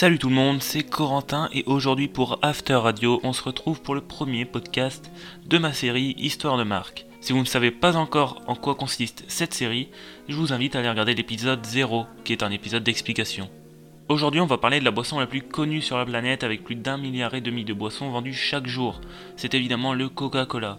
[0.00, 3.96] Salut tout le monde, c'est Corentin et aujourd'hui pour After Radio, on se retrouve pour
[3.96, 5.10] le premier podcast
[5.44, 7.04] de ma série Histoire de marque.
[7.20, 9.88] Si vous ne savez pas encore en quoi consiste cette série,
[10.28, 13.50] je vous invite à aller regarder l'épisode 0, qui est un épisode d'explication.
[14.08, 16.76] Aujourd'hui, on va parler de la boisson la plus connue sur la planète avec plus
[16.76, 19.00] d'un milliard et demi de boissons vendues chaque jour.
[19.34, 20.78] C'est évidemment le Coca-Cola.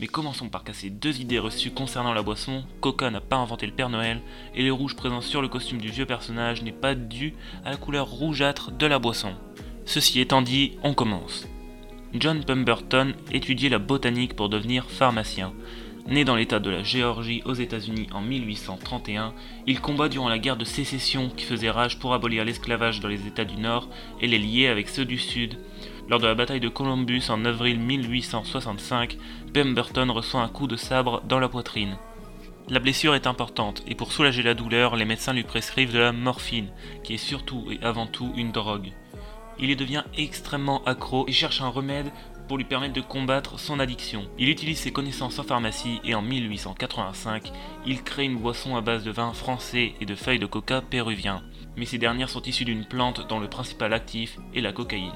[0.00, 2.62] Mais commençons par casser deux idées reçues concernant la boisson.
[2.80, 4.20] Coca n'a pas inventé le Père Noël,
[4.54, 7.76] et le rouge présent sur le costume du vieux personnage n'est pas dû à la
[7.76, 9.32] couleur rougeâtre de la boisson.
[9.86, 11.48] Ceci étant dit, on commence.
[12.14, 15.52] John Pemberton étudiait la botanique pour devenir pharmacien.
[16.06, 19.34] Né dans l'état de la Géorgie aux États-Unis en 1831,
[19.66, 23.26] il combat durant la guerre de sécession qui faisait rage pour abolir l'esclavage dans les
[23.26, 23.88] États du Nord
[24.20, 25.58] et les lier avec ceux du Sud.
[26.08, 29.18] Lors de la bataille de Columbus en avril 1865,
[29.52, 31.98] Pemberton reçoit un coup de sabre dans la poitrine.
[32.70, 36.12] La blessure est importante et pour soulager la douleur, les médecins lui prescrivent de la
[36.12, 36.70] morphine,
[37.04, 38.92] qui est surtout et avant tout une drogue.
[39.58, 42.10] Il y devient extrêmement accro et cherche un remède
[42.46, 44.30] pour lui permettre de combattre son addiction.
[44.38, 47.52] Il utilise ses connaissances en pharmacie et en 1885,
[47.84, 51.42] il crée une boisson à base de vin français et de feuilles de coca péruvien.
[51.76, 55.12] Mais ces dernières sont issues d'une plante dont le principal actif est la cocaïne.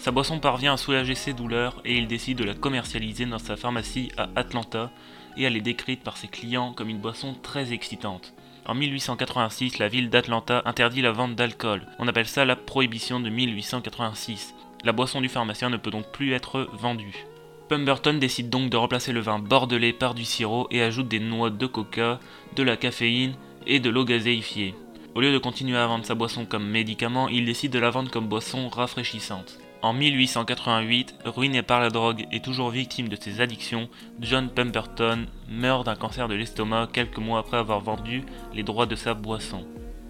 [0.00, 3.54] Sa boisson parvient à soulager ses douleurs et il décide de la commercialiser dans sa
[3.54, 4.90] pharmacie à Atlanta
[5.36, 8.32] et elle est décrite par ses clients comme une boisson très excitante.
[8.64, 11.86] En 1886, la ville d'Atlanta interdit la vente d'alcool.
[11.98, 14.54] On appelle ça la prohibition de 1886.
[14.84, 17.26] La boisson du pharmacien ne peut donc plus être vendue.
[17.68, 21.50] Pemberton décide donc de remplacer le vin bordelais par du sirop et ajoute des noix
[21.50, 22.20] de coca,
[22.56, 23.34] de la caféine
[23.66, 24.74] et de l'eau gazéifiée.
[25.14, 28.10] Au lieu de continuer à vendre sa boisson comme médicament, il décide de la vendre
[28.10, 29.58] comme boisson rafraîchissante.
[29.82, 33.88] En 1888, ruiné par la drogue et toujours victime de ses addictions,
[34.20, 38.94] John Pemberton meurt d'un cancer de l'estomac quelques mois après avoir vendu les droits de
[38.94, 39.64] sa boisson.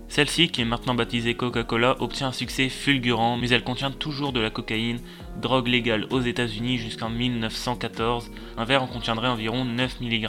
[0.08, 4.40] Celle-ci, qui est maintenant baptisée Coca-Cola, obtient un succès fulgurant, mais elle contient toujours de
[4.40, 4.98] la cocaïne,
[5.40, 8.32] drogue légale aux États-Unis jusqu'en 1914.
[8.56, 10.28] Un verre en contiendrait environ 9 mg.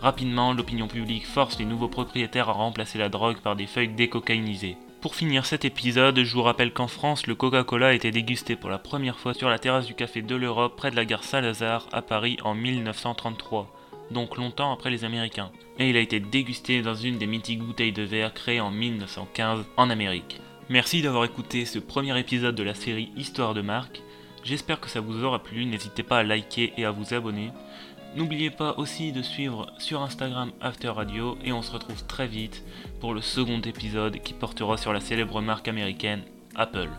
[0.00, 4.78] Rapidement, l'opinion publique force les nouveaux propriétaires à remplacer la drogue par des feuilles décocaïnisées.
[5.04, 8.70] Pour finir cet épisode, je vous rappelle qu'en France, le Coca-Cola a été dégusté pour
[8.70, 11.86] la première fois sur la terrasse du Café de l'Europe près de la gare Saint-Lazare
[11.92, 13.70] à Paris en 1933
[14.10, 17.92] donc longtemps après les Américains, et il a été dégusté dans une des mythiques bouteilles
[17.92, 20.40] de verre créées en 1915 en Amérique.
[20.70, 24.00] Merci d'avoir écouté ce premier épisode de la série Histoire de marque.
[24.42, 27.50] J'espère que ça vous aura plu, n'hésitez pas à liker et à vous abonner.
[28.16, 32.62] N'oubliez pas aussi de suivre sur Instagram After Radio et on se retrouve très vite
[33.00, 36.22] pour le second épisode qui portera sur la célèbre marque américaine
[36.54, 36.90] Apple.